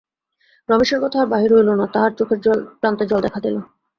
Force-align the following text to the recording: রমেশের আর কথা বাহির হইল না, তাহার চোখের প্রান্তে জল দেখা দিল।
রমেশের 0.69 0.97
আর 0.97 1.03
কথা 1.05 1.19
বাহির 1.25 1.51
হইল 1.53 1.69
না, 1.73 1.85
তাহার 1.93 2.11
চোখের 2.17 2.39
প্রান্তে 2.79 3.05
জল 3.07 3.19
দেখা 3.21 3.39
দিল। 3.39 3.55